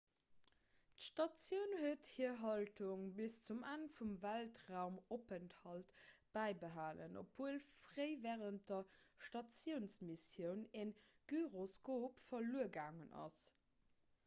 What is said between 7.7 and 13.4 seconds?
fréi wärend der statiounsmissioun e gyroskop verluer gaangen ass